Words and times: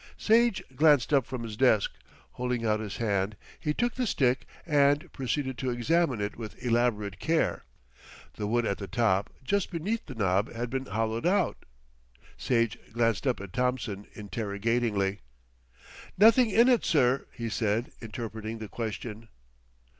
Sage 0.17 0.63
glanced 0.75 1.13
up 1.13 1.27
from 1.27 1.43
his 1.43 1.55
desk. 1.55 1.93
Holding 2.31 2.65
out 2.65 2.79
his 2.79 2.97
hand 2.97 3.35
he 3.59 3.71
took 3.71 3.93
the 3.93 4.07
stick 4.07 4.47
and 4.65 5.13
proceeded 5.13 5.59
to 5.59 5.69
examine 5.69 6.19
it 6.19 6.35
with 6.37 6.55
elaborate 6.65 7.19
care. 7.19 7.65
The 8.33 8.47
wood 8.47 8.65
at 8.65 8.79
the 8.79 8.87
top, 8.87 9.31
just 9.43 9.69
beneath 9.69 10.03
the 10.07 10.15
knob, 10.15 10.51
had 10.51 10.71
been 10.71 10.87
hollowed 10.87 11.27
out. 11.27 11.65
Sage 12.35 12.79
glanced 12.91 13.27
up 13.27 13.39
at 13.39 13.53
Thompson 13.53 14.07
interrogatingly. 14.13 15.19
"Nothing 16.17 16.49
in 16.49 16.67
it, 16.67 16.83
sir," 16.83 17.27
he 17.31 17.47
said, 17.47 17.91
interpreting 18.01 18.57
the 18.57 18.69
question. 18.69 19.27